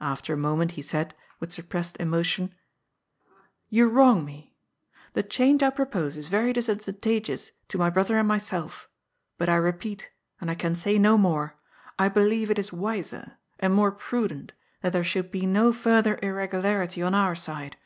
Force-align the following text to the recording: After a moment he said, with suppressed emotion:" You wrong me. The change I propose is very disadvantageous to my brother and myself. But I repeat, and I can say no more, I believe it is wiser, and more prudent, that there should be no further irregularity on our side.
After 0.00 0.32
a 0.32 0.36
moment 0.38 0.70
he 0.70 0.80
said, 0.80 1.14
with 1.40 1.52
suppressed 1.52 1.98
emotion:" 2.00 2.54
You 3.76 3.86
wrong 3.86 4.24
me. 4.24 4.56
The 5.12 5.22
change 5.22 5.62
I 5.62 5.68
propose 5.68 6.16
is 6.16 6.28
very 6.28 6.54
disadvantageous 6.54 7.50
to 7.68 7.76
my 7.76 7.90
brother 7.90 8.16
and 8.16 8.26
myself. 8.26 8.88
But 9.36 9.50
I 9.50 9.56
repeat, 9.56 10.08
and 10.40 10.50
I 10.50 10.54
can 10.54 10.74
say 10.74 10.98
no 10.98 11.18
more, 11.18 11.56
I 11.98 12.08
believe 12.08 12.50
it 12.50 12.58
is 12.58 12.72
wiser, 12.72 13.36
and 13.58 13.74
more 13.74 13.92
prudent, 13.92 14.54
that 14.80 14.94
there 14.94 15.04
should 15.04 15.30
be 15.30 15.44
no 15.44 15.70
further 15.70 16.18
irregularity 16.22 17.02
on 17.02 17.14
our 17.14 17.34
side. 17.34 17.76